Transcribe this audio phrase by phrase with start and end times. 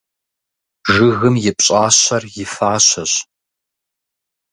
[0.93, 3.11] Жыгым и пщӀащэр и фащэщ.